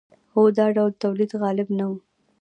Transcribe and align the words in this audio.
خو 0.31 0.41
دا 0.57 0.65
ډول 0.75 0.91
تولید 1.03 1.31
غالب 1.41 1.67
نه 1.77 1.85
و. 1.89 1.91